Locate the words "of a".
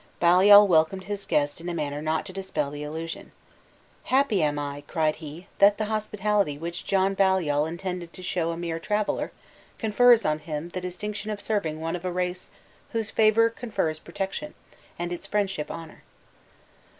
11.95-12.11